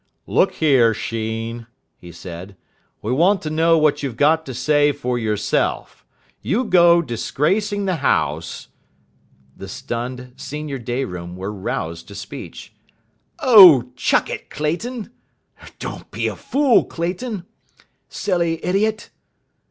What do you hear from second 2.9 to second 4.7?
"we want to know what you've got to